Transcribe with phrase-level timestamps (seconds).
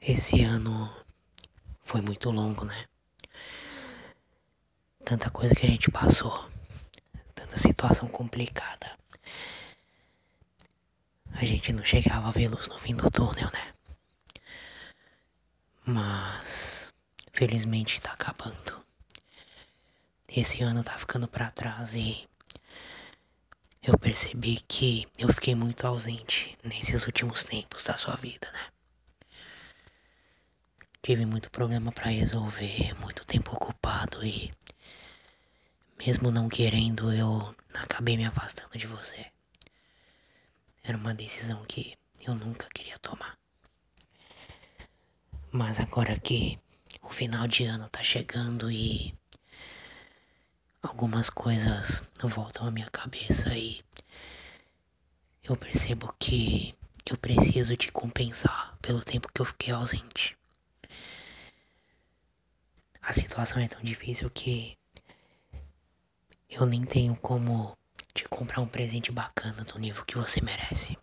[0.00, 0.88] Esse ano
[1.82, 2.86] foi muito longo, né?
[5.04, 6.48] Tanta coisa que a gente passou,
[7.34, 8.96] tanta situação complicada.
[11.32, 13.72] A gente não chegava a ver luz no fim do túnel, né?
[15.84, 16.92] Mas
[17.32, 18.84] felizmente tá acabando.
[20.28, 22.28] Esse ano tá ficando para trás e
[23.82, 28.77] eu percebi que eu fiquei muito ausente nesses últimos tempos da sua vida, né?
[31.02, 34.52] Tive muito problema para resolver, muito tempo ocupado e
[35.98, 39.26] mesmo não querendo, eu acabei me afastando de você.
[40.82, 43.36] Era uma decisão que eu nunca queria tomar.
[45.50, 46.58] Mas agora que
[47.02, 49.14] o final de ano tá chegando e
[50.82, 53.82] algumas coisas voltam à minha cabeça e
[55.42, 56.74] eu percebo que
[57.06, 60.37] eu preciso te compensar pelo tempo que eu fiquei ausente.
[63.02, 64.76] A situação é tão difícil que
[66.48, 67.76] eu nem tenho como
[68.14, 70.96] te comprar um presente bacana do nível que você merece.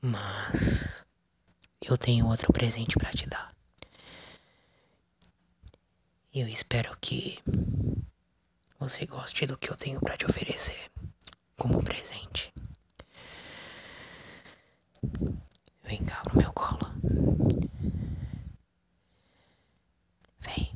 [0.00, 1.06] Mas
[1.80, 3.54] eu tenho outro presente para te dar.
[6.32, 7.38] Eu espero que
[8.78, 10.90] você goste do que eu tenho para te oferecer
[11.56, 12.52] como presente.
[15.84, 16.86] Vem cá pro meu colo.
[20.40, 20.72] Vem.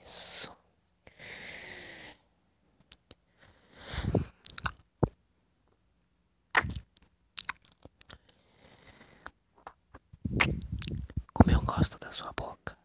[0.00, 0.50] Isso.
[11.32, 12.76] Como eu gosto da sua boca.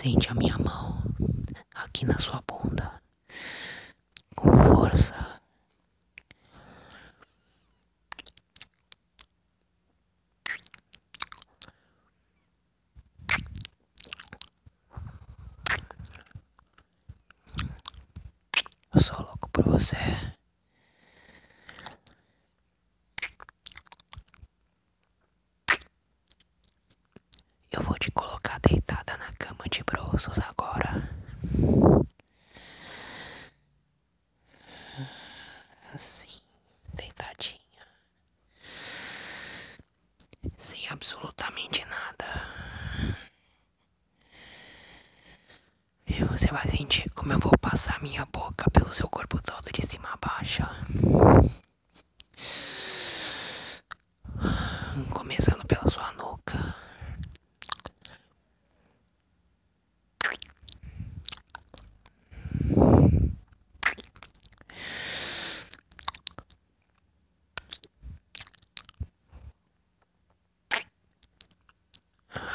[0.00, 1.02] Sente a minha mão
[1.74, 3.02] aqui na sua bunda
[4.36, 5.40] com força.
[18.94, 19.96] Eu sou louco por você.
[27.70, 29.64] Eu vou te colocar deitada na cama
[30.18, 31.08] bruços agora.
[35.94, 36.40] Assim,
[36.94, 37.60] deitadinha.
[40.56, 42.26] Sem absolutamente nada.
[46.06, 49.86] E você vai sentir como eu vou passar minha boca pelo seu corpo todo de
[49.86, 50.62] cima a baixo.
[55.12, 56.74] Começando pela sua nuca.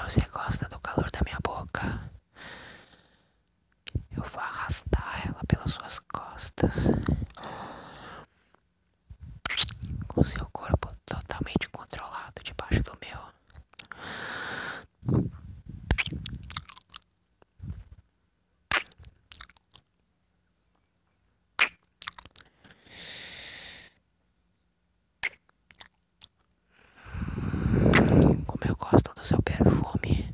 [0.06, 2.12] Você gosta do calor da minha boca?
[4.16, 6.92] Eu vou arrastar ela pelas suas costas.
[10.08, 13.20] Com seu corpo totalmente controlado debaixo do meu.
[28.46, 30.34] Como eu gosto do seu perfume.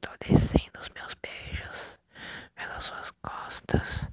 [0.00, 1.98] Tô descendo os meus beijos
[2.54, 4.06] pelas suas costas.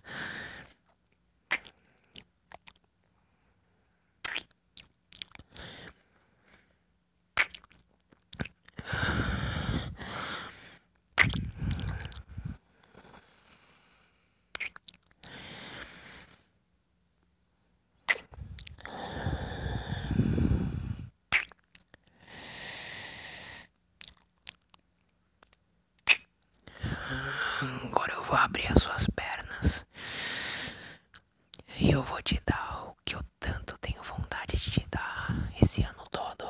[27.86, 29.86] Agora eu vou abrir as suas pernas
[31.80, 35.84] e eu vou te dar o que eu tanto tenho vontade de te dar esse
[35.84, 36.48] ano todo.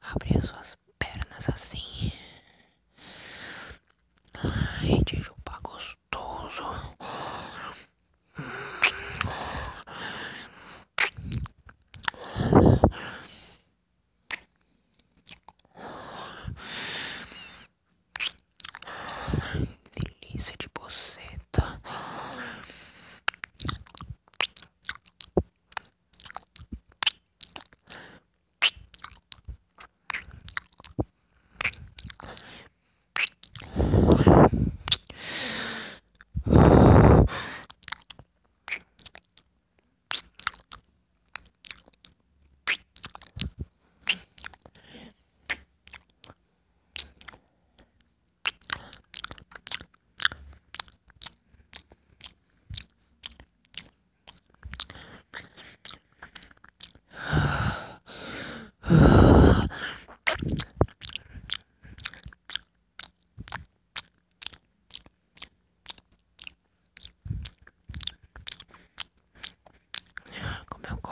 [0.00, 2.12] Abrir as suas pernas assim
[4.82, 6.89] e te chupar gostoso.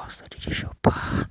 [0.09, 1.29] gostaria de chupar.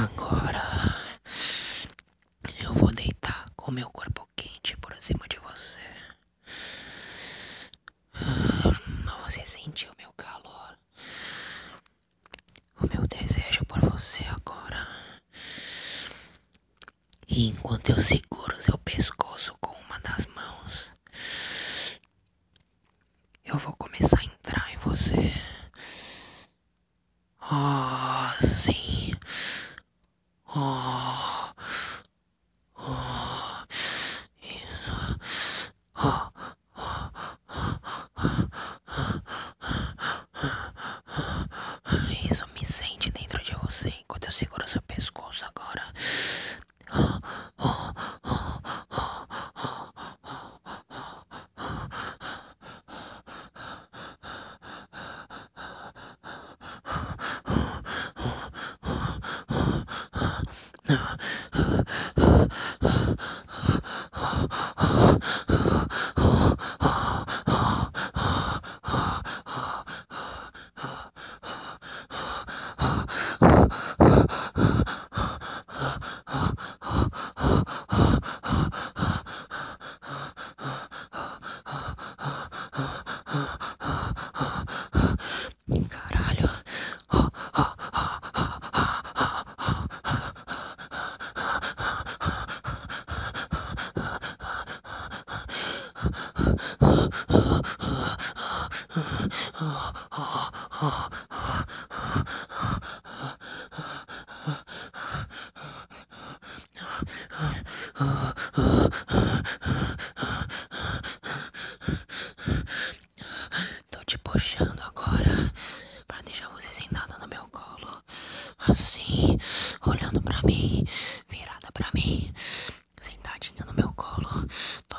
[0.00, 0.60] Agora
[2.64, 4.28] eu vou deitar com meu corpo
[23.50, 25.39] Eu vou começar a entrar em você.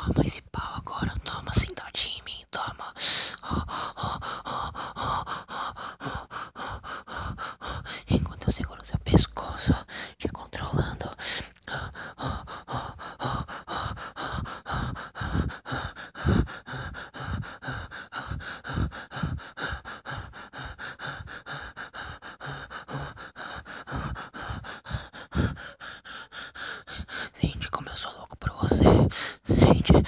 [0.01, 2.10] Ó, mas esse pau agora toma assim, tadinho.
[29.81, 30.01] नीचे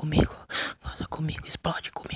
[0.00, 0.34] comigo,
[0.82, 2.09] goza comigo, explode comigo.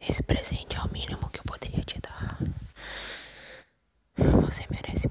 [0.00, 2.38] Esse presente é o mínimo que eu poderia te dar.
[4.42, 5.05] Você merece.